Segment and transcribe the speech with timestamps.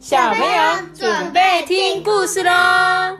[0.00, 3.18] 小朋友准备听故事喽！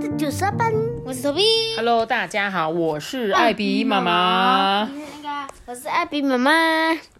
[0.00, 0.72] 这就是阿班，
[1.04, 1.44] 我是头皮。
[1.76, 4.90] Hello，大家好，我是艾比妈妈。
[4.92, 6.50] 那个，我是艾比妈妈。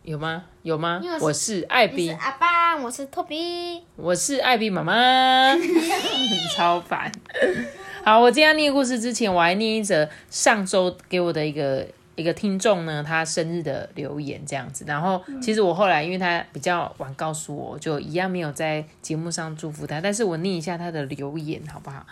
[0.03, 0.43] 有吗？
[0.63, 1.01] 有吗？
[1.01, 3.85] 我是我是艾比你是，阿爸，我是托比。
[3.95, 5.57] 我是艾比妈妈，
[6.57, 7.13] 超烦。
[8.03, 11.87] 好，我今天要念故事之前，我还念一则上周给我的一个
[12.17, 14.85] 一个听众呢，他生日的留言这样子。
[14.89, 22.05] 然后其实我后来因为他比较晚告诉我，就一样没有在节目上祝福他，但是我念一下他的留言好不好？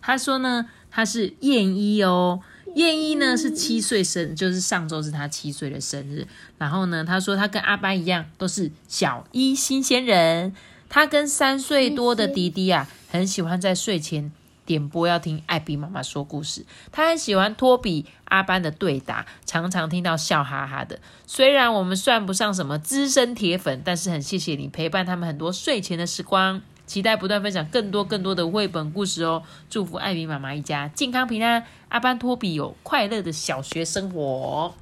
[0.00, 2.40] 他说呢，他是燕一哦，
[2.74, 6.26] 燕一呢是七岁生，就是上周是他七岁的生日。
[6.58, 10.52] 然后呢，他说他跟阿班一样，都是小一新鲜人。
[10.88, 14.30] 他跟三岁多的弟弟啊，很喜欢在睡前
[14.72, 16.64] 点播要听艾比妈妈说故事。
[16.90, 20.98] 他很喜欢托比阿班的对答，常常听到笑哈哈的。
[21.26, 26.62] 虽然我们算不上什么资深铁粉，但是很谢谢你陪伴他们很多睡前的时光。
[26.84, 29.42] 期待不断分享更多更多的绘本故事哦！
[29.70, 34.74] 祝福艾比妈妈一家健康平安，阿班托比有快乐的小学生活。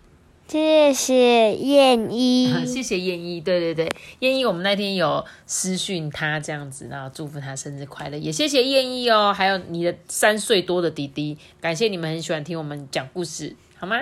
[0.50, 2.52] 谢谢燕一。
[2.66, 13.96] 谢谢燕一，对对对，燕一，我们那天有私讯他这样子，然后祝福他生日快乐，也谢谢燕一哦，还有你的三岁多的弟弟，感谢你们很喜欢听我们讲故事，好吗？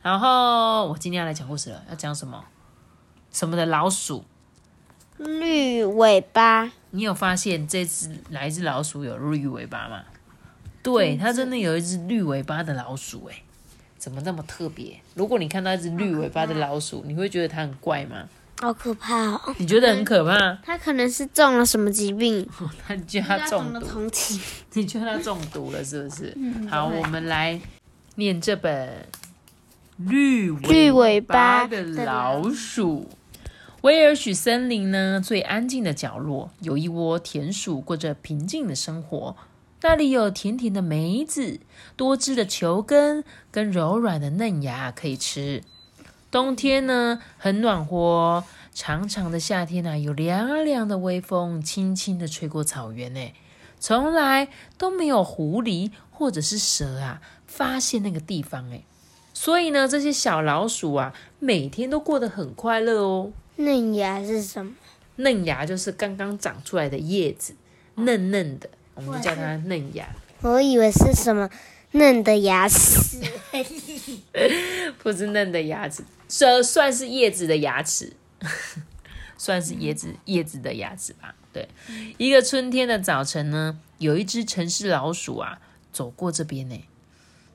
[0.00, 2.42] 然后我今天要来讲故事了，要讲什么？
[3.30, 4.24] 什么的老鼠？
[5.18, 10.04] 绿尾巴，你有发现这只哪一只老鼠有绿尾巴吗？
[10.82, 13.42] 对，它真的有一只绿尾巴的老鼠，哎，
[14.02, 14.98] 怎么那么特别？
[15.14, 18.28] 如果你看到一只绿尾巴的老鼠，你会觉得它很怪吗？
[18.58, 19.54] 好可怕哦！
[19.58, 20.58] 你觉得很可怕？
[20.64, 22.44] 它可能是中了什么疾病？
[22.84, 24.40] 它觉得它中了毒，同情。
[24.72, 26.36] 你觉得它中毒了是不是？
[26.68, 27.60] 好，我们来
[28.16, 29.06] 念这本
[29.98, 33.08] 绿绿尾巴的老鼠。
[33.82, 39.36] 威尔许森林呢，最安静的角落有一窝田鼠，过着平静的生活。
[39.84, 41.58] 那里有甜甜的梅子、
[41.96, 45.62] 多汁的球根跟柔软的嫩芽可以吃。
[46.30, 48.44] 冬天呢，很暖和哦。
[48.72, 53.32] 长长的夏天啊，有凉凉的微风轻轻的吹过草原呢。
[53.78, 54.48] 从来
[54.78, 58.84] 都没有狐狸或者是蛇啊发现那个地方哎。
[59.34, 63.32] 所以呢，这些小老鼠啊，每天都过得很快乐哦。
[63.56, 64.72] 嫩芽是什么？
[65.16, 67.54] 嫩芽就是刚刚长出来的叶子，
[67.96, 70.06] 嫩嫩的，我们就叫它嫩芽。
[70.40, 71.48] 我以为是什么
[71.92, 73.20] 嫩的牙齿。
[75.02, 78.12] 不是嫩的牙齿，这算是叶子的牙齿，
[79.36, 81.34] 算是叶子叶子的牙齿吧。
[81.52, 81.68] 对，
[82.16, 85.58] 一个春天的早晨呢，有一只城市老鼠啊
[85.92, 86.84] 走过这边呢。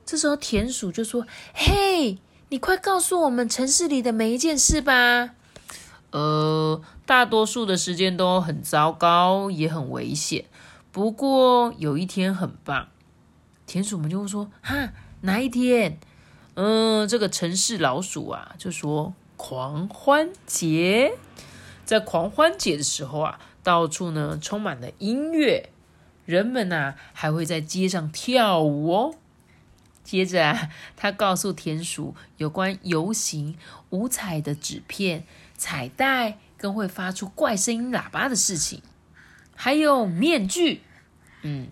[0.06, 2.18] 这时候田鼠就说：“嘿，
[2.50, 5.30] 你快告诉我们城市里的每一件事吧。”
[6.12, 10.44] 呃，大多数的时间都很糟糕，也很危险。
[10.98, 12.88] 不过有一天很棒，
[13.68, 15.96] 田鼠们就会说：“哈，哪一天？”
[16.58, 21.12] 嗯，这个城市老鼠啊，就说狂欢节，
[21.84, 25.70] 在狂欢节的时候啊，到处呢充满了音乐，
[26.26, 29.14] 人们呐、还会在街上跳舞哦。
[30.02, 33.56] 接着啊，他告诉田鼠有关游行、
[33.90, 35.24] 五彩的纸片、
[35.56, 38.82] 彩带跟会发出怪声音喇叭的事情，
[39.54, 40.82] 还有面具。
[41.42, 41.68] 嗯，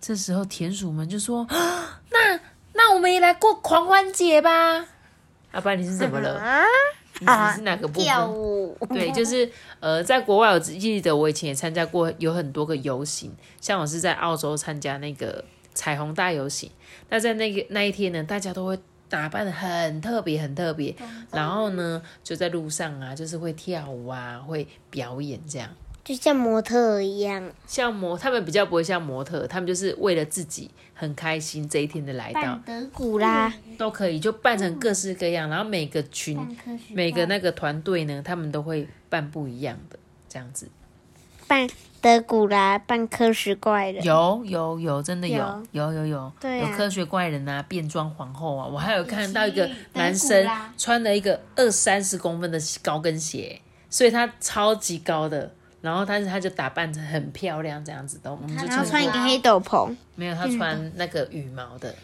[0.00, 2.40] 这时候田鼠们就说：“啊 那
[2.72, 4.86] 那我们也来过狂欢节吧。”
[5.52, 6.38] 阿爸，你是怎么了？
[6.38, 6.62] 啊？
[7.20, 8.34] 你你是哪个部跳分？
[8.36, 8.76] 舞。
[8.88, 9.48] 对，就是
[9.78, 15.44] 呃，在国外我只记得我以前也参加过有很多个游行，像我是在澳洲参加那个
[15.74, 16.68] 彩虹大游行。
[17.08, 18.76] 那在那个那一天呢，大家都会
[19.08, 20.92] 打扮的很特别，很特别，
[21.30, 25.70] 然后呢就在路上啊，就是会跳舞啊，会表演这样。
[26.04, 36.38] 就像模特一样，像模，他们比较不会像模特，他们就是为了自己很开心这一天的来到，德古拉，都可以就扮成各式各样，然后每个群、
[36.92, 39.98] 每个那个团队呢，他们都会扮不一样的
[40.28, 40.68] 这样子。
[41.46, 41.66] 扮
[42.00, 44.04] 德古拉，扮科学怪人。
[44.04, 45.36] 有有有，真的有
[45.72, 45.90] 有。
[45.90, 46.70] 有有有，对啊。
[46.70, 50.46] 有科学怪人啊，变装皇后啊，我还有看到一个男生
[50.76, 55.54] 穿了一个二三十公分的高跟鞋，所以他超级高的，
[55.84, 61.94] 然后但是他就打扮成很漂亮这样子的，我们就穿一个黑斗篷，没有他穿那个羽毛的，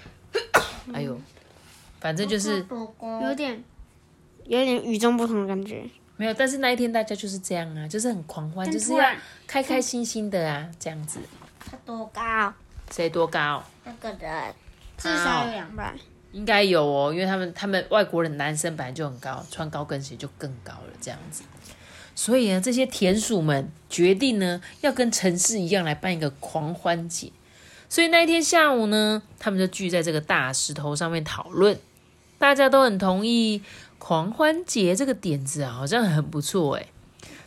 [0.92, 1.18] 哎呦，
[1.98, 2.62] 反正就是
[3.22, 3.64] 有点
[4.44, 5.82] 有点与众不同的感觉。
[6.18, 9.02] 没有，但是那一天大家就是这样啊，就是很狂欢，就是要
[9.46, 11.18] 开开心心的啊，这样子。
[11.58, 12.52] 他多高？
[12.90, 13.64] 谁多高？
[13.84, 14.54] 那个人
[14.98, 15.94] 至少有两百。
[16.32, 21.42] 应该有哦，因为他们他们外国人男生本来就很高，穿高跟鞋就更高了，这样子。
[22.14, 27.32] 所以呢，这些田鼠们决定呢，要跟城市一样来办一个狂欢节。
[27.88, 31.78] 所以那一天下午呢，他们就聚在这个大石头上面讨论，
[32.38, 33.62] 大家都很同意
[33.98, 36.86] 狂欢节这个点子啊，好像很不错诶。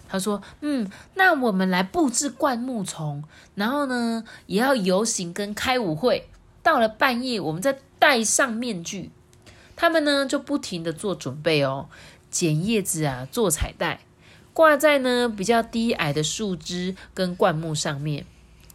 [0.10, 3.24] 他说：“嗯，那我们来布置灌木丛，
[3.56, 6.28] 然后呢，也要游行跟开舞会。
[6.62, 9.10] 到了半夜，我们再戴上面具。
[9.76, 11.90] 他们呢，就不停的做准备哦，
[12.30, 14.02] 剪叶子啊，做彩带，
[14.54, 18.26] 挂在呢比较低矮的树枝跟灌木上面。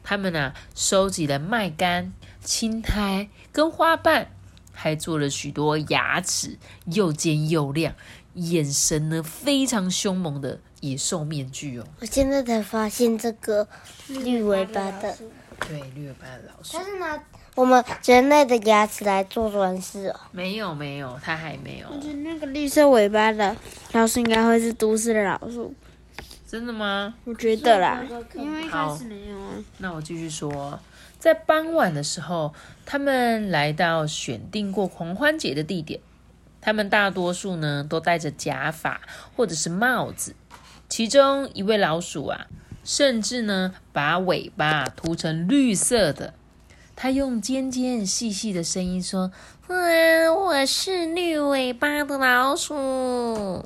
[0.02, 4.30] 他们啊，收集了麦秆、青苔跟花瓣，
[4.72, 7.94] 还做了许多牙齿又尖又亮、
[8.34, 11.84] 眼神呢非常凶猛的。”野兽面具哦！
[11.98, 13.66] 我现在才发现这个
[14.06, 15.18] 绿尾巴的，
[15.66, 16.78] 对，绿尾巴的老鼠。
[16.78, 17.20] 它是拿
[17.58, 20.20] 我们人类的牙齿来做装饰哦。
[20.30, 21.88] 没有没有，它还没有。
[21.90, 23.56] 我觉得那个绿色尾巴的
[23.90, 25.74] 老鼠应该会是都市的老鼠。
[26.46, 27.12] 真的吗？
[27.24, 28.00] 我觉得啦，
[28.34, 29.54] 因为一开始没有啊。
[29.78, 30.78] 那我继续说，
[31.18, 32.54] 在傍晚的时候，
[32.86, 35.98] 他们来到选定过狂欢节的地点。
[36.60, 39.00] 他们大多数呢都戴着假发
[39.34, 40.36] 或者是帽子。
[40.88, 42.46] 其中一位老鼠啊，
[42.84, 46.34] 甚至呢把尾巴涂成绿色的。
[47.00, 49.30] 他用尖尖细细的声音说
[49.68, 53.64] ：“嗯，我是绿尾巴的老鼠。”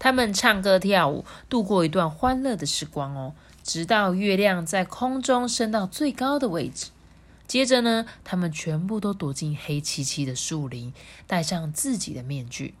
[0.00, 3.34] 他们唱歌跳舞，度过一段欢乐的时光哦。
[3.62, 6.86] 直到月亮在空中升到最高的位置，
[7.46, 10.94] 接着呢，他们全部都躲进黑漆漆的树林，
[11.26, 12.72] 戴上自己的面具。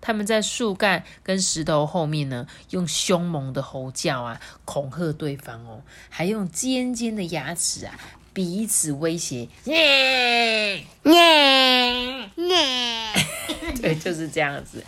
[0.00, 7.96] 他们在树干跟石头后面呢，用凶猛的吼叫啊，恐吓对方哦，还用尖尖的牙齿啊，
[8.32, 9.48] 彼此威胁。
[9.64, 13.12] 耶耶耶！
[13.80, 14.84] 对，就是这样子。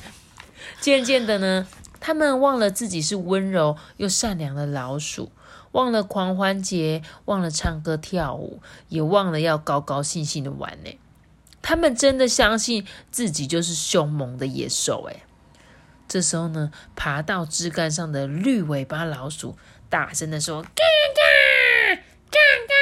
[0.81, 1.67] 渐渐的呢，
[2.00, 5.32] 他们忘了自己是温柔又善良的老鼠，
[5.73, 10.99] 忘了狂欢节，忘了唱歌跳舞，也忘了要高高兴兴的玩呢。
[11.62, 15.23] 他们真的相信自己就是凶猛的野兽诶！
[16.06, 19.56] 这时候呢，爬到枝干上的绿尾巴老鼠
[19.88, 21.94] 大声的说：“嘎嘎
[22.31, 22.38] 嘎
[22.69, 22.74] 嘎！”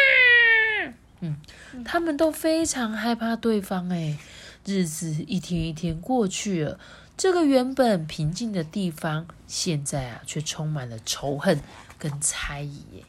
[1.22, 1.36] 嗯，
[1.84, 4.18] 他们都非常害怕对方哎。
[4.64, 6.78] 日子一天一天过去了，
[7.16, 11.58] 这个原本平静的地方，现在啊，却充满了仇恨
[11.98, 13.02] 跟猜疑哎！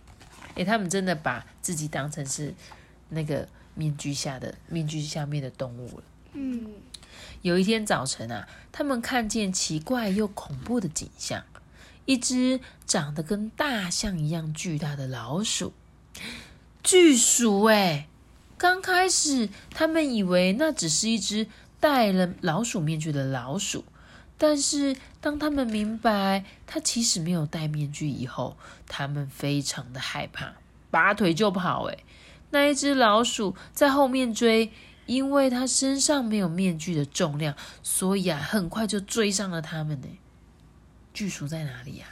[0.56, 2.54] 哎，他们真的把自己当成是
[3.10, 3.48] 那个。
[3.75, 6.04] 面具下的面具下面的动物了。
[6.33, 6.74] 嗯，
[7.42, 11.44] 有一天早晨啊，他们看见奇怪又恐怖的景象：
[12.06, 15.74] 一只长得跟大象一样巨大的老鼠，
[16.84, 18.08] 巨鼠哎！
[18.58, 21.48] 刚开始他们以为那只是一只
[21.80, 23.86] 戴了老鼠面具的老鼠，
[24.38, 28.58] 但是当他们明白它其实没有戴面具以后，
[28.88, 30.54] 他们非常的害怕，
[30.92, 31.98] 拔腿就跑哎！
[32.52, 34.72] 那一只老鼠在后面追，
[35.06, 40.08] 因为它身上没有面具的重量，所以啊，很快就追上了他们呢。
[41.14, 42.08] 巨鼠在哪里呀？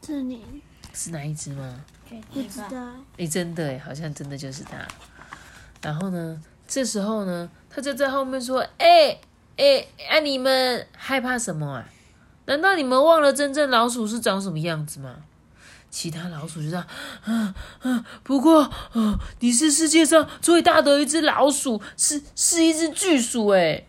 [0.00, 0.42] 这里
[0.92, 1.84] 是哪一只吗？
[2.32, 2.76] 不知道。
[3.16, 4.76] 哎，真的哎，好像真的就是它。
[5.80, 9.18] 然后呢，这时候呢，他就在后面说：“哎
[9.56, 11.84] 哎哎，你们害怕什么啊？
[12.44, 15.16] 难道你们忘了真正老鼠是长什么样子吗？”
[15.90, 16.78] 其他老鼠就说
[17.24, 23.84] ：“啊啊，不过，啊，你是世界上最大的一只老鼠，是是一只巨鼠。”哎，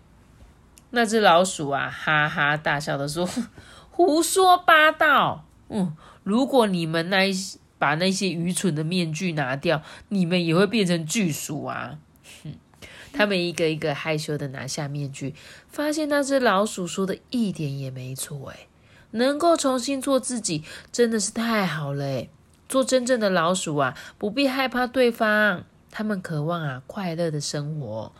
[0.92, 3.28] 那只老鼠啊，哈哈大笑的说
[3.92, 5.46] ：“胡说八道！
[5.70, 7.34] 嗯，如果你们那一
[7.78, 12.00] 把那些愚蠢的面具拿掉，你们也会变成巨鼠啊！”
[12.44, 12.56] 哼，
[13.14, 15.36] 他们一个一个害羞的拿下面具，
[15.68, 18.50] 发现那只老鼠说的一点也没错。
[18.50, 18.68] 哎。
[19.16, 22.32] 能够重新做自己，真的是太好了诶
[22.68, 25.66] 做真正的老鼠啊，不必害怕对方。
[25.92, 28.12] 他们渴望啊快乐的生活。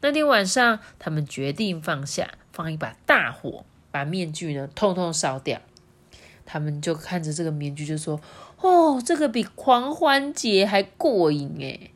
[0.00, 5.60] 那天晚上，他们决定放下，放一把大火，把面具呢通通烧掉。
[6.50, 8.18] 他们就看着这个面具，就说
[8.62, 11.90] ：“哦，这个比狂欢节还过瘾诶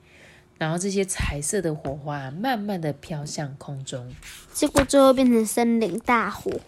[0.59, 4.15] 然后这些彩色的火花慢慢的飘向空中，
[4.53, 6.53] 结果最后变成森林大火。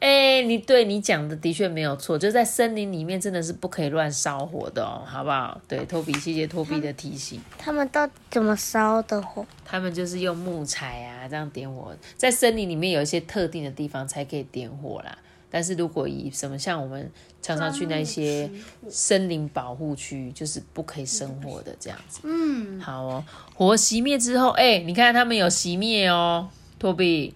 [0.00, 5.60] 哎，你对你讲的的确没有错，就在森林里面真的是不可以乱烧火的哦，好不好？
[5.66, 7.40] 对，托比，谢谢托比的提醒。
[7.56, 9.46] 他们到底怎么烧的火？
[9.64, 11.96] 他们就是用木材啊，这样点火。
[12.16, 15.18] 在森林里面有一些特定的地方才可以点火啦。
[15.50, 18.50] 但是如果以什么像我们常常去那些
[18.88, 22.20] 森林保护区，就是不可以生火的这样子。
[22.24, 23.24] 嗯，好哦。
[23.54, 27.34] 火熄灭之后，哎，你看他们有熄灭哦，托比。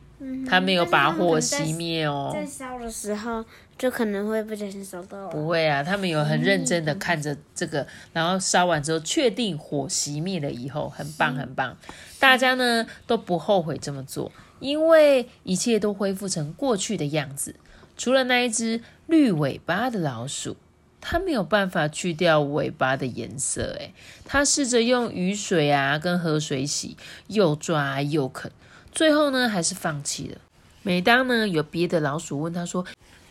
[0.49, 2.31] 他没有把火熄灭哦。
[2.33, 3.45] 在烧的时候
[3.77, 5.29] 就可能会不小心烧到了。
[5.31, 11.77] 不会啊，他们有很认真的看着这个，然后烧完之后确定火熄灭了以后，很棒很棒。
[12.21, 17.57] 大家呢都不后悔这么做，因为一切都恢复成过去的样子，
[18.03, 20.57] 除了那一只绿尾巴的老鼠。
[21.05, 23.93] 它没有办法去掉尾巴的颜色，诶，
[24.25, 28.51] 它试着用雨水啊跟河水洗，又抓又啃，
[28.93, 30.39] 最后呢还是放弃了。
[30.83, 32.85] 每当呢有别的老鼠问他说：“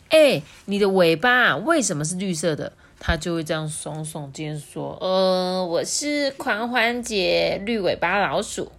[0.10, 8.72] 哎，你的尾巴为什么是绿色的？”他就会这样耸耸肩说：“呃，我是狂欢节绿尾巴老鼠。”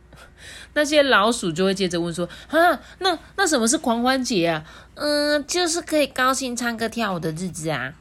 [0.74, 4.64] 那些老鼠就会接着问说：“啊，那那什么是狂欢节啊？
[4.94, 7.94] 嗯，就是可以高兴唱歌跳舞的日子啊。”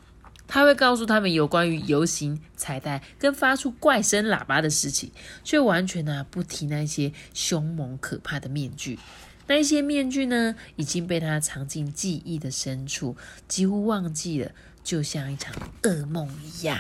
[0.48, 5.10] 他会告诉他们有关于游行、彩带跟发出怪声喇叭的事情，
[5.46, 9.00] 却完全呢不提那些凶猛可怕的面具。
[9.48, 13.16] 那一些面具呢已经被他藏进记忆的深处，
[13.48, 14.52] 几乎忘记了，
[14.84, 16.78] 就像一场噩梦一样。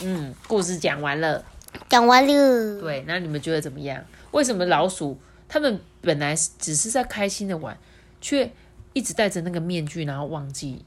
[0.00, 1.44] 嗯，故事讲完了，
[1.88, 2.80] 讲完了。
[2.80, 4.04] 对，那你们觉得怎么样？
[4.30, 7.76] 为什么老鼠他们本来只是在开心的玩，
[8.20, 8.50] 却
[8.92, 10.84] 一直戴着那个面具，然后忘记？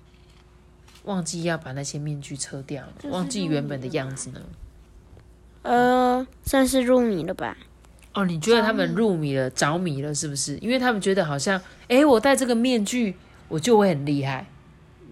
[1.03, 4.41] 忘记要把那些面具撤掉，忘记原本的样子呢？
[5.61, 7.55] 呃，算是入迷了吧？
[8.13, 10.57] 哦，你觉得他们入迷了、着迷了，是不是？
[10.57, 13.15] 因为他们觉得好像，哎，我戴这个面具，
[13.47, 14.47] 我就会很厉害，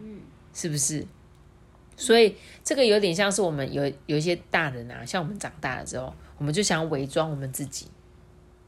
[0.02, 0.22] 嗯，
[0.54, 1.06] 是不是？
[2.04, 7.88] 所以这个有点像是我们有有一些大人啊，像我们长大了之后，我们就想伪装我们自己，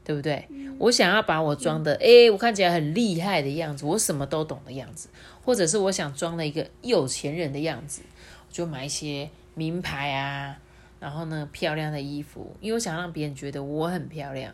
[0.02, 0.48] 对不对？
[0.78, 5.08] 我想要把我装的，哎，我看起来很厉害的样子，我什么都懂的样子。
[5.44, 8.02] 或者是我想装了一个有钱人的样子，
[8.48, 10.58] 我就买一些名牌啊，
[10.98, 14.52] 然后呢漂亮的衣服，因为我想让别人觉得我很漂亮。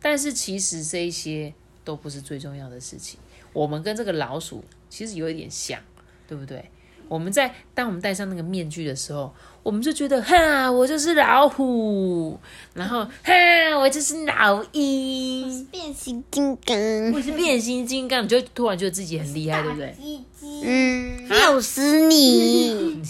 [0.00, 1.52] 但是其实这一些
[1.84, 3.18] 都不是最重要的事情。
[3.52, 5.80] 我们跟这个老鼠其实有一点像，
[6.28, 6.70] 对不对？
[7.08, 12.38] 我们在当我们戴上那个面具的时候，我们就觉得哈，我就是老虎，
[12.74, 13.32] 然后哈，
[13.78, 16.76] 我就是老鹰，变形金刚，
[17.12, 19.94] 我是变形金刚，你就突然觉得自己很厉害，对不对？
[20.64, 23.02] 嗯，要死 你！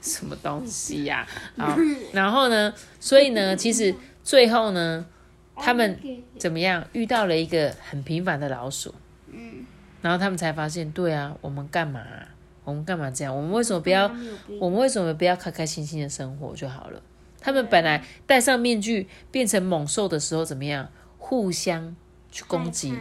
[0.00, 1.26] 什么东西呀？
[1.56, 1.76] 啊，
[2.12, 2.72] 然后呢？
[3.00, 5.04] 所以呢，其实最后呢，
[5.56, 5.98] 他们
[6.38, 6.86] 怎么样？
[6.92, 8.94] 遇到了一个很平凡的老鼠，
[9.30, 9.66] 嗯，
[10.00, 12.00] 然后他们才发现，对啊，我们干嘛？
[12.68, 13.34] 我们干嘛这样？
[13.34, 14.10] 我们为什么不要？
[14.60, 17.00] 我们为什么不要开开心心的生活就好了？
[17.40, 20.88] 他们本来戴上面具变成猛兽的时候怎么样？
[21.16, 21.94] 互相
[22.30, 22.96] 去攻击，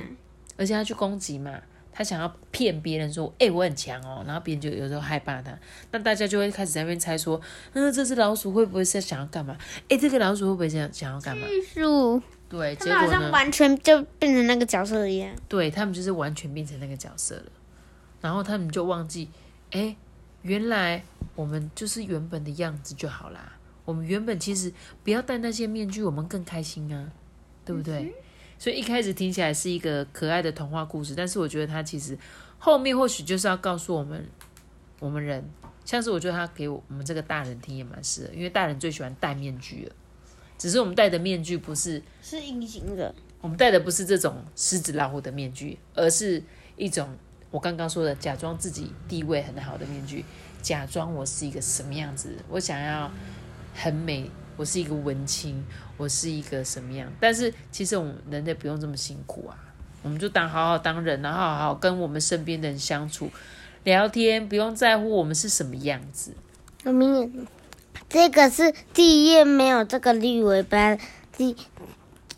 [0.58, 1.62] 而且他去攻击嘛，
[1.94, 5.58] 他想要骗别人说：“哎，我很强哦。”然后别人就有时候害怕他，
[5.92, 7.40] 那大家就会开始在那边猜说
[7.74, 9.58] ：“嗯，这只老鼠会不会是想要干嘛？
[9.88, 13.30] 哎，这个老鼠会不会想想要干嘛？”鼠对，结果呢？
[13.32, 15.32] 完全就变成那个角色一样。
[15.48, 17.52] 对他们就是完全变成那个角色了，
[18.22, 19.30] 然后他们就忘记。
[19.72, 19.96] 哎，
[20.44, 21.04] 原来
[21.36, 23.54] 我们就是原本的样子就好啦。
[23.84, 24.72] 我们原本其实
[25.04, 27.12] 不要戴那些面具，我们更开心啊，
[27.64, 28.14] 对不对？
[28.60, 32.18] 所以一开始听起来是一个可爱的童话故事，但是我觉得它其实
[32.58, 34.28] 后面或许就是要告诉我们，
[35.00, 35.44] 我们人，
[35.86, 39.96] 像是我觉得他给我们这个大人听也蛮适合，因为大人最喜欢戴面具了。
[40.58, 46.42] 只是我们戴的面具不是是隐形的，我们戴的不是这种狮子老虎的面具，而是
[46.76, 47.10] 一种。
[47.50, 50.26] 我刚刚说的假装自己地位很好的面具，
[50.62, 53.10] 假装我是一个什么样子，我想要
[53.74, 55.64] 很美，我是一个文青，
[55.96, 57.10] 我是一个什么样？
[57.22, 59.56] 但是其实我们人类不用这么辛苦啊，
[60.04, 63.30] 我们就当好好当人，然后好好跟我们身边的人相处、
[63.84, 66.34] 聊天，不用在乎我们是什么样子。
[66.84, 67.48] 我明，
[68.10, 70.98] 这个是第一页没有这个绿尾巴，
[71.38, 71.56] 第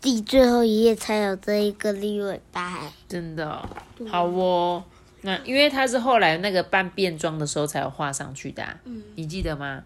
[0.00, 2.92] 第最后一页才有这一个绿尾巴。
[3.08, 3.68] 真的
[4.08, 4.84] 好哦。
[5.22, 9.82] 那因为他是后来那个扮变装的时候才有画上去的，嗯，你记得吗？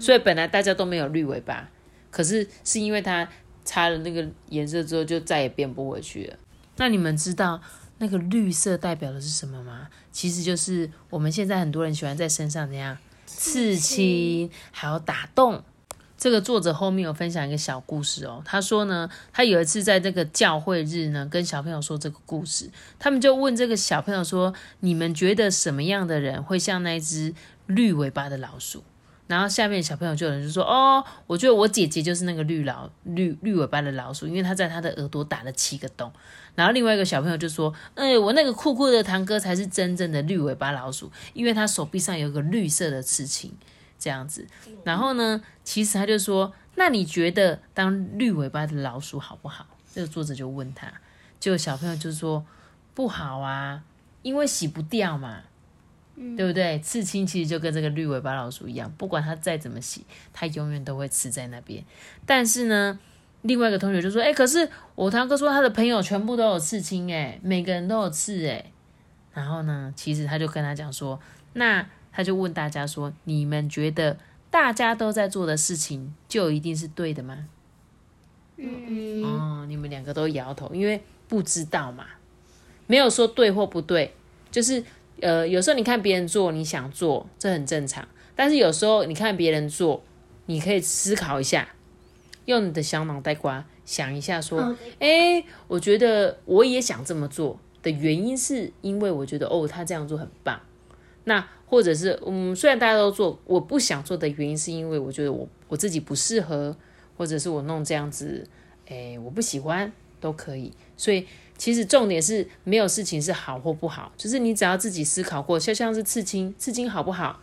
[0.00, 1.68] 所以本来大家都没有绿尾巴，
[2.10, 3.28] 可是是因为他
[3.64, 6.36] 擦了那个颜色之后就再也变不回去了。
[6.76, 7.60] 那你们知道
[7.98, 9.88] 那个绿色代表的是什么吗？
[10.10, 15.62] 其实就是我们现在很多人喜欢在身上怎样刺青，还有打洞。
[16.18, 18.42] 这个作者后面有分享一个小故事哦。
[18.44, 27.32] 他说呢，他有一次在这个教会日呢，跟小朋友说这个故事，他们就问这个小朋友说：“你们觉得什么样的人会像那只
[27.66, 28.82] 绿尾巴的老鼠？”
[29.28, 36.10] 然后下面小朋友就有人就说：“哦，我觉得我姐姐就是那个绿老绿绿尾巴的老鼠，因为她在她的耳朵打了七个洞。”
[36.56, 43.52] 然后另外一个小朋友就说：“哎，我那个酷酷的堂哥才是真正的绿尾巴老鼠，因为他手臂上有个绿色的刺青。”
[43.98, 44.46] 这样子，
[44.84, 45.42] 然后呢？
[45.64, 50.90] 其实他就说：“那你觉得当绿尾巴的老鼠好不好？”这个作者就问他，
[51.38, 52.46] 就小朋友就说
[52.94, 53.82] ：“不好啊，
[54.22, 55.40] 因为洗不掉嘛，
[56.36, 56.78] 对不对？
[56.78, 61.84] 刺青其实就跟这个绿尾巴老鼠一样，不管它再怎么洗，它永远都会刺在那边。
[62.24, 62.98] 但是呢，
[63.42, 68.72] 另外一个同学就说：“哎，可是我堂哥说他的朋友全部都有刺青，哎，每个人都有刺，哎。”
[69.38, 71.16] 然后呢，其实他就跟他讲说
[71.54, 74.18] ：“那他就问大家说，你们觉得
[74.50, 77.46] 大家都在做的事情，就一定是对的吗？”
[78.58, 82.04] 嗯，哦，你们两个都摇头，因为不知道嘛，
[82.88, 84.12] 没有说对或不对，
[84.50, 84.82] 就是
[85.20, 88.08] 呃，有时候你看别人做，你想做，这很正常。
[88.34, 90.02] 但是有时候你看别人做，
[90.46, 91.68] 你可以思考一下，
[92.46, 100.60] 用你的小脑袋瓜想一下，说，哎，我觉得我也想这么做的原因，是因为我觉得哦，他这样做很棒。
[101.24, 106.76] 那或者是嗯，虽然大家都做，我不想做的原因，是因为我觉得我我自己不适合。
[107.18, 108.46] 或者是我弄这样子，
[108.86, 110.72] 哎，我不喜欢都可以。
[110.96, 111.26] 所以
[111.56, 117.40] 其实重点是没有事情是好或不好，就是你只要自己思考过，就像是刺青，刺青好不好？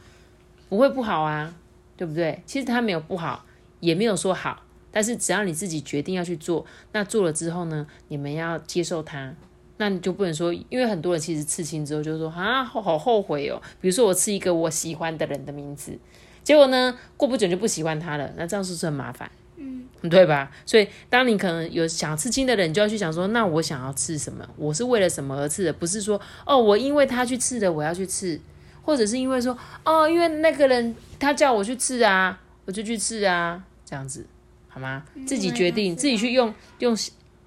[0.69, 1.53] 不会不好啊，
[1.97, 2.41] 对不对？
[2.45, 3.45] 其实它没有不好，
[3.81, 9.35] 也没有说好，但是只要你自己决定要去做，那做了之后呢，你们要接受它，
[9.77, 13.62] 那你就不能说，因为很多人其实刺青之后就说啊，好后悔哦。
[13.82, 15.98] 比如说我刺一个我喜欢的人的名字，
[16.44, 19.29] 结果呢，过不久就不喜欢他了，那这样是不是很麻烦？
[19.58, 20.51] 嗯对吧？
[20.65, 24.48] 所以当你可能有想刺青的人，你就要去想说，那我想要刺什么？
[24.55, 25.74] 我是为了什么而刺的？
[25.74, 28.39] 不是说哦，我因为他去刺的，我要去刺，
[28.84, 34.25] 或者是因为说哦，因为那个人他叫我去刺啊，我就去刺啊，这样子
[34.67, 35.03] 好吗？
[35.25, 36.96] 自己决定，自己去用用，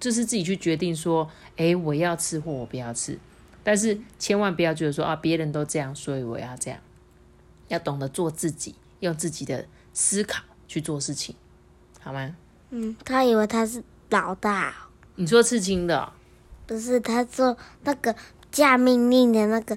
[0.01, 3.19] 就是自己去决定说，哎，我要吃或我不要吃。
[3.65, 6.81] 但是千万不要觉得说啊，别人都这样，所以我要这样。
[7.69, 11.35] 要懂得做自己，用自己的思考去做事情。
[12.01, 12.35] 好吗？
[12.71, 14.89] 嗯，他以为他是老大。
[15.17, 16.13] 你说刺青的？
[16.67, 18.15] 不是，他做那个
[18.53, 19.77] 下命令的那个，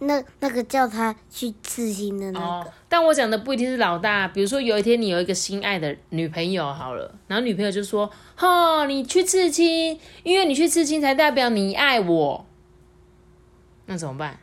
[0.00, 2.70] 那那个叫他去刺青的那个。
[2.88, 4.28] 但我讲的不一定是老大。
[4.28, 12.46] 比如说有一天你有一个心爱的女朋友，好了，然后女朋友就说：“哈，你去刺青，因为你去刺青才代表你爱我。”
[13.86, 14.38] 那怎么办？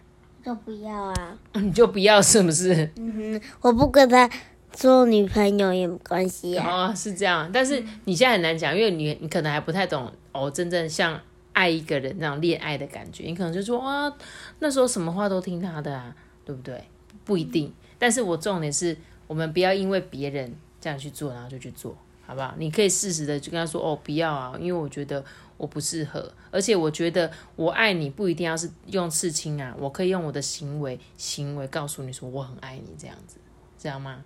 [0.46, 1.38] 就不要啊！
[1.56, 2.92] 你就不要是不是？
[2.98, 4.30] 嗯哼，我不跟他。
[4.76, 11.22] 做女朋友也没关系啊，哦，是这样，但是你现在很难讲，因为你你可能还不太懂哦，真正像
[11.54, 14.14] 爱一个人那样恋爱的感觉，你可能就说哇，
[14.60, 16.84] 那时候什么话都听他的啊，对不对？
[17.24, 22.54] 不一定，但是我重点是我们不要因为别人这样去做，然后就去做，好不好？
[22.58, 25.24] 你可以适时的就跟他说哦，不要啊，因为我觉得
[25.56, 33.38] 我不适合，而且我觉得我爱你不一定要是用刺青啊，我可以用我的行为行为告诉你说我很爱你，这样子，
[33.78, 34.24] 知道吗？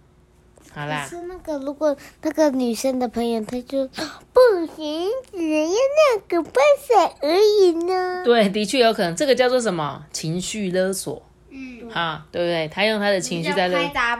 [0.77, 1.07] 好啦。
[1.09, 4.39] 可是那个，如果那个女生的朋友，她就不
[4.75, 8.21] 行，只要那个办法而已呢。
[8.23, 10.05] 对，的确有可能，这个叫做什么？
[10.11, 11.23] 情绪勒索。
[11.49, 12.67] 嗯，啊，对不对？
[12.67, 13.77] 他用他的情绪在勒。
[13.91, 14.17] 拍。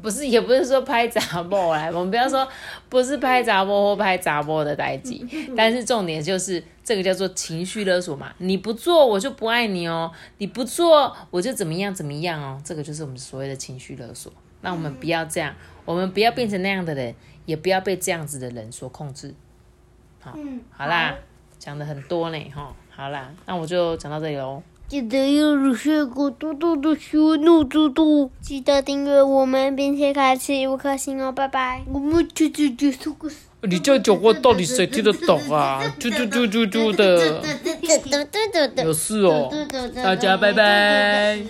[0.00, 2.48] 不是，也不是说拍杂波来，我们不要说
[2.88, 8.32] 不是拍杂波或拍杂波的代际， 但是重点就是这个叫做情绪勒索嘛。
[8.38, 12.58] 你不做，我就不爱你哦；你不做，我就怎么样怎么样哦。
[12.64, 14.32] 这个就是我们所谓的情绪勒索。
[14.62, 15.54] 那我们不要这样。
[15.84, 17.14] 我们不要变成那样的人，
[17.46, 19.34] 也不要被这样子的人所控制。
[20.20, 20.36] 好，
[20.76, 21.16] 好啦，
[21.58, 24.62] 讲的很多呢，哈，好啦，那我就讲到这里喽。
[24.86, 31.82] 记得要入学过多多的小怒嘟嘟，记得订阅我们，并且开启五颗星哦，拜拜。
[31.86, 33.30] 我们就就就说个。
[33.62, 35.82] 你这样讲话到底谁听得懂啊？
[36.00, 37.42] 啾啾啾啾啾的。
[38.82, 39.50] 有事哦。
[39.94, 41.36] 大家拜拜。